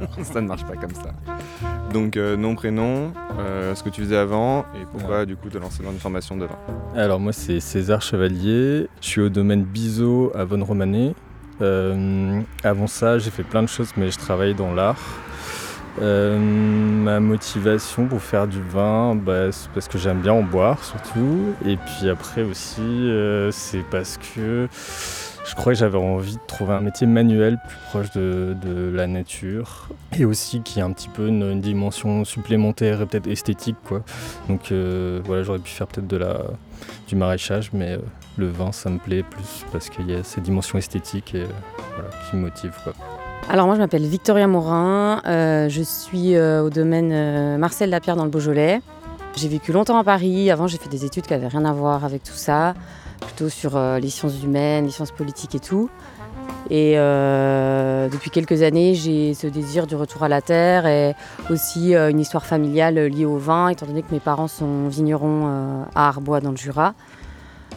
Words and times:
ça 0.22 0.40
ne 0.40 0.46
marche 0.46 0.64
pas 0.64 0.76
comme 0.76 0.94
ça. 0.94 1.12
Donc 1.92 2.16
nom, 2.16 2.54
prénom, 2.54 3.12
ce 3.74 3.82
que 3.82 3.88
tu 3.88 4.02
faisais 4.02 4.16
avant 4.16 4.60
et 4.74 4.84
pourquoi 4.92 5.26
du 5.26 5.36
coup 5.36 5.48
te 5.48 5.58
lancer 5.58 5.82
dans 5.82 5.92
une 5.92 5.98
formation 5.98 6.36
de 6.36 6.44
vin. 6.44 6.58
Alors 6.94 7.20
moi 7.20 7.32
c'est 7.32 7.60
César 7.60 8.02
Chevalier, 8.02 8.88
je 9.00 9.06
suis 9.06 9.20
au 9.20 9.28
domaine 9.28 9.62
Biseau 9.62 10.32
à 10.34 10.44
Bonne 10.44 10.62
Romanée. 10.62 11.14
avant 11.60 12.86
ça 12.86 13.18
j'ai 13.18 13.30
fait 13.30 13.42
plein 13.42 13.62
de 13.62 13.68
choses 13.68 13.92
mais 13.96 14.10
je 14.10 14.18
travaille 14.18 14.54
dans 14.54 14.72
l'art. 14.74 14.98
Euh, 16.00 16.38
ma 16.38 17.18
motivation 17.18 18.06
pour 18.06 18.22
faire 18.22 18.46
du 18.46 18.62
vin, 18.62 19.16
bah, 19.16 19.50
c'est 19.50 19.70
parce 19.70 19.88
que 19.88 19.98
j'aime 19.98 20.20
bien 20.20 20.32
en 20.32 20.42
boire 20.42 20.84
surtout. 20.84 21.54
Et 21.66 21.76
puis 21.76 22.08
après 22.08 22.42
aussi, 22.42 22.80
euh, 22.80 23.50
c'est 23.50 23.84
parce 23.90 24.18
que 24.18 24.68
je 25.48 25.54
crois 25.54 25.72
que 25.72 25.78
j'avais 25.78 25.98
envie 25.98 26.34
de 26.34 26.40
trouver 26.46 26.74
un 26.74 26.80
métier 26.80 27.06
manuel 27.06 27.58
plus 27.66 27.76
proche 27.88 28.10
de, 28.12 28.92
la 28.94 29.06
nature 29.06 29.88
et 30.16 30.24
aussi 30.24 30.60
qui 30.62 30.80
a 30.80 30.84
un 30.84 30.92
petit 30.92 31.08
peu 31.08 31.28
une, 31.28 31.60
dimension 31.60 32.24
supplémentaire 32.24 33.02
et 33.02 33.06
peut-être 33.06 33.26
esthétique. 33.26 33.76
Quoi. 33.86 34.02
Donc 34.48 34.70
euh, 34.72 35.20
voilà, 35.24 35.42
j'aurais 35.42 35.58
pu 35.58 35.70
faire 35.70 35.86
peut-être 35.86 36.06
de 36.06 36.16
la, 36.16 36.42
du 37.08 37.16
maraîchage, 37.16 37.70
mais 37.72 37.98
le 38.36 38.48
vin, 38.48 38.72
ça 38.72 38.90
me 38.90 38.98
plaît 38.98 39.22
plus 39.22 39.64
parce 39.72 39.88
qu'il 39.88 40.10
y 40.10 40.14
a 40.14 40.22
ces 40.22 40.40
dimensions 40.40 40.78
esthétiques 40.78 41.34
et, 41.34 41.46
qui 42.30 42.36
me 42.36 42.42
motivent. 42.42 42.78
Quoi. 42.84 42.92
Alors 43.50 43.64
moi 43.64 43.76
je 43.76 43.80
m'appelle 43.80 44.04
Victoria 44.04 44.46
Morin, 44.46 45.22
euh, 45.26 45.70
je 45.70 45.80
suis 45.80 46.36
euh, 46.36 46.62
au 46.62 46.68
domaine 46.68 47.10
euh, 47.12 47.56
Marcel 47.56 47.88
Lapierre 47.88 48.16
dans 48.16 48.24
le 48.24 48.30
Beaujolais. 48.30 48.82
J'ai 49.40 49.46
vécu 49.46 49.70
longtemps 49.70 49.96
à 49.96 50.02
Paris, 50.02 50.50
avant 50.50 50.66
j'ai 50.66 50.78
fait 50.78 50.88
des 50.88 51.04
études 51.04 51.24
qui 51.24 51.32
n'avaient 51.32 51.46
rien 51.46 51.64
à 51.64 51.72
voir 51.72 52.04
avec 52.04 52.24
tout 52.24 52.32
ça, 52.32 52.74
plutôt 53.20 53.48
sur 53.48 53.78
les 53.78 54.10
sciences 54.10 54.42
humaines, 54.42 54.86
les 54.86 54.90
sciences 54.90 55.12
politiques 55.12 55.54
et 55.54 55.60
tout. 55.60 55.88
Et 56.70 56.94
depuis 56.96 58.30
quelques 58.30 58.62
années 58.62 58.94
j'ai 58.94 59.34
ce 59.34 59.46
désir 59.46 59.86
du 59.86 59.94
retour 59.94 60.24
à 60.24 60.28
la 60.28 60.40
terre 60.42 60.88
et 60.88 61.14
aussi 61.50 61.94
une 61.94 62.18
histoire 62.18 62.44
familiale 62.44 62.96
liée 62.96 63.26
au 63.26 63.36
vin, 63.36 63.68
étant 63.68 63.86
donné 63.86 64.02
que 64.02 64.12
mes 64.12 64.18
parents 64.18 64.48
sont 64.48 64.88
vignerons 64.88 65.46
à 65.94 66.08
Arbois 66.08 66.40
dans 66.40 66.50
le 66.50 66.56
Jura. 66.56 66.94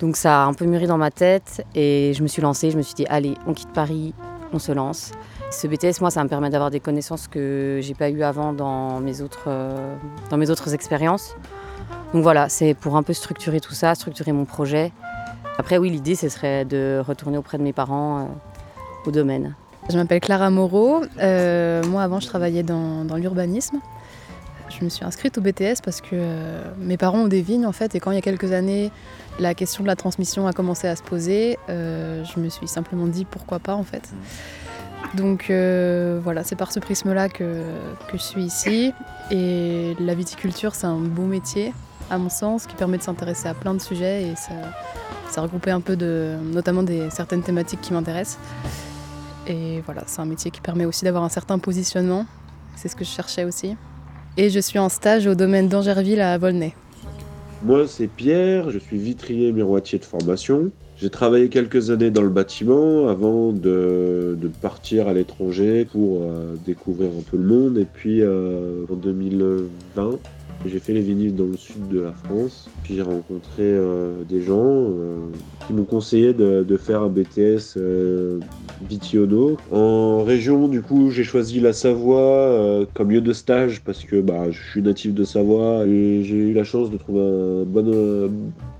Donc 0.00 0.16
ça 0.16 0.44
a 0.44 0.46
un 0.46 0.54
peu 0.54 0.64
mûri 0.64 0.86
dans 0.86 0.96
ma 0.96 1.10
tête 1.10 1.66
et 1.74 2.14
je 2.16 2.22
me 2.22 2.28
suis 2.28 2.40
lancée, 2.40 2.70
je 2.70 2.78
me 2.78 2.82
suis 2.82 2.94
dit 2.94 3.04
allez 3.10 3.34
on 3.46 3.52
quitte 3.52 3.74
Paris, 3.74 4.14
on 4.52 4.58
se 4.58 4.72
lance. 4.72 5.12
Ce 5.50 5.66
BTS, 5.66 6.00
moi, 6.00 6.10
ça 6.10 6.22
me 6.24 6.28
permet 6.28 6.50
d'avoir 6.50 6.70
des 6.70 6.80
connaissances 6.80 7.28
que 7.28 7.80
j'ai 7.82 7.94
pas 7.94 8.10
eues 8.10 8.22
avant 8.22 8.52
dans 8.52 9.00
mes 9.00 9.20
autres, 9.20 9.44
euh, 9.48 9.94
dans 10.30 10.36
mes 10.36 10.50
autres 10.50 10.74
expériences. 10.74 11.36
Donc 12.12 12.22
voilà, 12.22 12.48
c'est 12.48 12.74
pour 12.74 12.96
un 12.96 13.02
peu 13.02 13.12
structurer 13.12 13.60
tout 13.60 13.74
ça, 13.74 13.94
structurer 13.94 14.32
mon 14.32 14.44
projet. 14.44 14.92
Après, 15.58 15.78
oui, 15.78 15.90
l'idée, 15.90 16.14
ce 16.14 16.28
serait 16.28 16.64
de 16.64 17.02
retourner 17.06 17.38
auprès 17.38 17.58
de 17.58 17.62
mes 17.62 17.72
parents 17.72 18.20
euh, 18.20 18.24
au 19.06 19.10
domaine. 19.10 19.54
Je 19.90 19.96
m'appelle 19.96 20.20
Clara 20.20 20.50
Moreau. 20.50 21.02
Euh, 21.20 21.82
moi, 21.84 22.02
avant, 22.02 22.20
je 22.20 22.26
travaillais 22.26 22.62
dans, 22.62 23.04
dans 23.04 23.16
l'urbanisme. 23.16 23.78
Je 24.68 24.84
me 24.84 24.88
suis 24.88 25.04
inscrite 25.04 25.36
au 25.36 25.42
BTS 25.42 25.82
parce 25.84 26.00
que 26.00 26.16
mes 26.78 26.96
parents 26.96 27.24
ont 27.24 27.28
des 27.28 27.42
vignes 27.42 27.66
en 27.66 27.72
fait 27.72 27.94
et 27.94 28.00
quand 28.00 28.10
il 28.10 28.14
y 28.14 28.18
a 28.18 28.22
quelques 28.22 28.52
années 28.52 28.90
la 29.38 29.54
question 29.54 29.82
de 29.82 29.88
la 29.88 29.96
transmission 29.96 30.46
a 30.46 30.52
commencé 30.52 30.88
à 30.88 30.96
se 30.96 31.02
poser, 31.02 31.58
je 31.68 32.40
me 32.40 32.48
suis 32.48 32.68
simplement 32.68 33.06
dit 33.06 33.24
pourquoi 33.24 33.58
pas 33.58 33.74
en 33.74 33.84
fait. 33.84 34.12
Donc 35.14 35.50
euh, 35.50 36.20
voilà, 36.22 36.42
c'est 36.42 36.56
par 36.56 36.72
ce 36.72 36.80
prisme-là 36.80 37.28
que, 37.28 37.62
je 38.12 38.18
suis 38.18 38.42
ici. 38.42 38.92
Et 39.30 39.94
la 40.00 40.14
viticulture, 40.14 40.74
c'est 40.74 40.86
un 40.86 40.98
beau 40.98 41.24
métier, 41.24 41.72
à 42.10 42.18
mon 42.18 42.28
sens, 42.28 42.66
qui 42.66 42.74
permet 42.74 42.98
de 42.98 43.02
s'intéresser 43.02 43.48
à 43.48 43.54
plein 43.54 43.74
de 43.74 43.80
sujets 43.80 44.22
et 44.22 44.36
ça, 44.36 44.52
ça 45.30 45.42
un 45.42 45.80
peu 45.80 45.96
de, 45.96 46.36
notamment 46.42 46.82
des, 46.82 47.10
certaines 47.10 47.42
thématiques 47.42 47.80
qui 47.80 47.92
m'intéressent. 47.92 48.38
Et 49.46 49.82
voilà, 49.84 50.04
c'est 50.06 50.20
un 50.20 50.26
métier 50.26 50.50
qui 50.50 50.60
permet 50.60 50.84
aussi 50.84 51.04
d'avoir 51.04 51.24
un 51.24 51.28
certain 51.28 51.58
positionnement. 51.58 52.26
C'est 52.76 52.88
ce 52.88 52.96
que 52.96 53.04
je 53.04 53.10
cherchais 53.10 53.44
aussi. 53.44 53.76
Et 54.36 54.48
je 54.48 54.60
suis 54.60 54.78
en 54.78 54.88
stage 54.88 55.26
au 55.26 55.34
domaine 55.34 55.68
d'Angerville 55.68 56.20
à 56.20 56.38
Volnay. 56.38 56.74
Moi, 57.62 57.86
c'est 57.88 58.08
Pierre, 58.08 58.68
je 58.70 58.78
suis 58.78 58.98
vitrier 58.98 59.52
miroitier 59.52 59.98
de 59.98 60.04
formation. 60.04 60.72
J'ai 61.02 61.10
travaillé 61.10 61.48
quelques 61.48 61.90
années 61.90 62.12
dans 62.12 62.22
le 62.22 62.28
bâtiment 62.28 63.08
avant 63.08 63.50
de, 63.50 64.38
partir 64.60 65.08
à 65.08 65.12
l'étranger 65.12 65.84
pour 65.84 66.22
euh, 66.22 66.54
découvrir 66.64 67.08
un 67.08 67.22
peu 67.28 67.36
le 67.38 67.42
monde. 67.42 67.76
Et 67.76 67.86
puis 67.92 68.20
euh, 68.20 68.84
en 68.88 68.94
2020, 68.94 70.10
j'ai 70.64 70.78
fait 70.78 70.92
les 70.92 71.00
vinyles 71.00 71.34
dans 71.34 71.46
le 71.46 71.56
sud 71.56 71.88
de 71.88 71.98
la 71.98 72.12
France. 72.12 72.70
Puis 72.84 72.94
j'ai 72.94 73.02
rencontré 73.02 73.62
euh, 73.62 74.22
des 74.28 74.42
gens 74.42 74.92
qui 75.66 75.72
m'ont 75.72 75.82
conseillé 75.82 76.34
de, 76.34 76.76
faire 76.76 77.02
un 77.02 77.08
BTS 77.08 77.80
Vitiono. 78.88 79.56
En 79.72 80.22
région, 80.22 80.68
du 80.68 80.82
coup, 80.82 81.10
j'ai 81.10 81.24
choisi 81.24 81.58
la 81.58 81.72
Savoie 81.72 82.86
comme 82.94 83.10
lieu 83.10 83.20
de 83.20 83.32
stage 83.32 83.82
parce 83.82 84.04
que 84.04 84.20
bah, 84.20 84.52
je 84.52 84.62
suis 84.70 84.82
natif 84.82 85.14
de 85.14 85.24
Savoie 85.24 85.84
et 85.84 86.22
j'ai 86.22 86.36
eu 86.36 86.52
la 86.52 86.62
chance 86.62 86.92
de 86.92 86.96
trouver 86.96 87.22
un 87.22 87.64
bon 87.64 88.30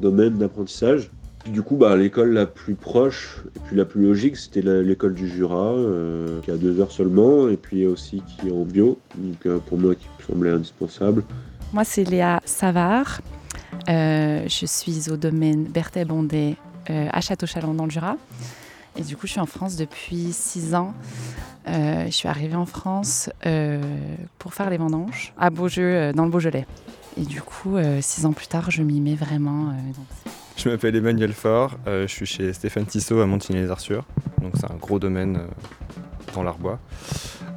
domaine 0.00 0.38
d'apprentissage. 0.38 1.10
Du 1.46 1.62
coup, 1.62 1.76
bah, 1.76 1.96
l'école 1.96 2.32
la 2.32 2.46
plus 2.46 2.76
proche 2.76 3.40
et 3.56 3.58
puis 3.60 3.76
la 3.76 3.84
plus 3.84 4.02
logique, 4.02 4.36
c'était 4.36 4.62
l'école 4.62 5.14
du 5.14 5.28
Jura, 5.28 5.72
euh, 5.72 6.40
qui 6.42 6.52
a 6.52 6.56
deux 6.56 6.80
heures 6.80 6.92
seulement, 6.92 7.48
et 7.48 7.56
puis 7.56 7.84
aussi 7.86 8.22
qui 8.22 8.48
est 8.48 8.52
en 8.52 8.64
bio, 8.64 8.98
donc 9.16 9.46
euh, 9.46 9.58
pour 9.58 9.76
moi 9.76 9.94
qui 9.96 10.06
me 10.18 10.24
semblait 10.24 10.50
indispensable. 10.50 11.24
Moi, 11.72 11.84
c'est 11.84 12.04
Léa 12.04 12.40
Savard. 12.44 13.22
Euh, 13.88 14.44
je 14.46 14.66
suis 14.66 15.10
au 15.10 15.16
domaine 15.16 15.64
Berthet 15.64 16.04
Bondet 16.04 16.56
à 16.88 17.20
Château-Chalon 17.20 17.74
dans 17.74 17.84
le 17.84 17.90
Jura. 17.90 18.16
Et 18.96 19.02
du 19.02 19.16
coup, 19.16 19.26
je 19.26 19.32
suis 19.32 19.40
en 19.40 19.46
France 19.46 19.76
depuis 19.76 20.32
six 20.32 20.74
ans. 20.74 20.92
je 21.66 22.10
suis 22.10 22.28
arrivée 22.28 22.56
en 22.56 22.66
France 22.66 23.30
pour 24.38 24.52
faire 24.52 24.68
les 24.68 24.76
vendanges 24.76 25.32
à 25.38 25.48
Beaujeu, 25.50 26.12
dans 26.12 26.24
le 26.24 26.30
Beaujolais. 26.30 26.66
Et 27.16 27.22
du 27.22 27.40
coup, 27.40 27.76
six 28.00 28.26
ans 28.26 28.32
plus 28.32 28.48
tard, 28.48 28.70
je 28.70 28.82
m'y 28.82 29.00
mets 29.00 29.14
vraiment. 29.14 29.72
Je 30.62 30.68
m'appelle 30.68 30.94
Emmanuel 30.94 31.32
Faure, 31.32 31.76
euh, 31.88 32.06
je 32.06 32.12
suis 32.12 32.24
chez 32.26 32.52
Stéphane 32.52 32.86
Tissot 32.86 33.20
à 33.20 33.26
Montigny-les-Arthurs, 33.26 34.04
donc 34.40 34.52
c'est 34.54 34.70
un 34.70 34.76
gros 34.76 35.00
domaine 35.00 35.38
euh, 35.38 36.34
dans 36.36 36.44
l'Arbois. 36.44 36.78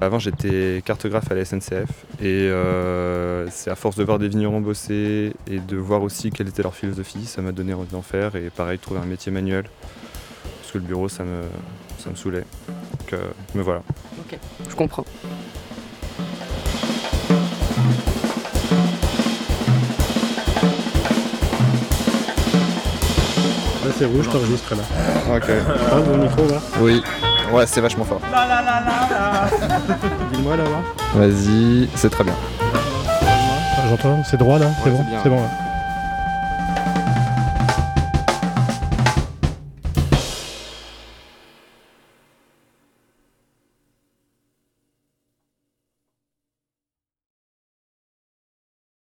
Avant 0.02 0.18
j'étais 0.18 0.82
cartographe 0.84 1.32
à 1.32 1.36
la 1.36 1.46
SNCF 1.46 2.08
et 2.20 2.50
euh, 2.50 3.48
c'est 3.52 3.70
à 3.70 3.76
force 3.76 3.96
de 3.96 4.04
voir 4.04 4.18
des 4.18 4.28
vignerons 4.28 4.60
bosser 4.60 5.34
et 5.46 5.60
de 5.60 5.78
voir 5.78 6.02
aussi 6.02 6.32
quelle 6.32 6.48
était 6.48 6.64
leur 6.64 6.74
philosophie, 6.74 7.28
ça 7.28 7.44
m'a 7.44 7.52
donné 7.52 7.76
envie 7.76 7.92
d'en 7.92 8.02
faire 8.02 8.36
et 8.36 8.50
pareil 8.50 8.80
trouver 8.80 9.02
un 9.02 9.06
métier 9.06 9.32
manuel 9.32 9.66
parce 10.62 10.72
que 10.72 10.80
le 10.80 10.86
bureau 10.86 11.08
ça 11.08 11.24
me, 11.24 11.44
ça 12.00 12.10
me 12.10 12.16
saoulait. 12.16 12.46
Donc 12.68 13.20
me 13.54 13.62
voilà. 13.62 13.84
Ok, 14.20 14.40
je 14.68 14.76
comprends. 14.76 15.06
C'est 23.98 24.06
rouge, 24.06 24.30
t'enregistres 24.30 24.76
là. 24.76 25.36
Ok. 25.36 25.50
Mon 26.08 26.18
micro 26.18 26.48
là 26.48 26.60
Oui. 26.80 27.02
Ouais, 27.52 27.66
c'est 27.68 27.82
vachement 27.82 28.04
fort. 28.06 28.20
Dis-moi 30.34 30.58
là-bas. 30.58 30.82
Vas-y, 31.16 31.88
c'est 31.96 32.10
très 32.10 32.24
bien. 32.24 32.34
J'entends, 33.90 34.24
c'est 34.30 34.38
droit 34.38 34.58
là 34.58 34.68
C'est 34.84 34.90
bon 34.90 35.06
C'est 35.24 35.30
bon 35.30 35.42
là. 35.42 35.50